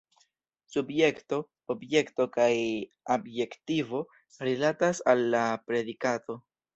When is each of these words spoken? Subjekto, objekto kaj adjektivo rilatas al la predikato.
Subjekto, 0.75 1.37
objekto 1.73 2.25
kaj 2.37 2.49
adjektivo 3.15 4.01
rilatas 4.49 5.03
al 5.13 5.23
la 5.35 5.43
predikato. 5.69 6.39